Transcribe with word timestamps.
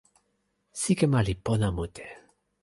sike 0.79 1.05
ma 1.11 1.21
li 1.27 1.33
pona 1.45 1.69
mute. 1.77 2.05